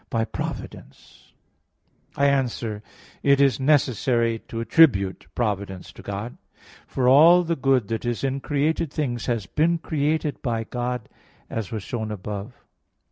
[0.09, 2.73] But 'Thy providence, O Father, governeth it.']." I answer
[3.23, 6.37] that, It is necessary to attribute providence to God.
[6.87, 11.07] For all the good that is in created things has been created by God,
[11.51, 12.61] as was shown above (Q.